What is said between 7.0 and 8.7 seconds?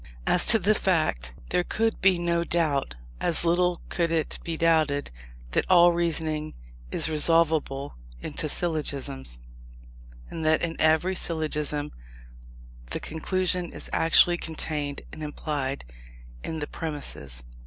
resolvable into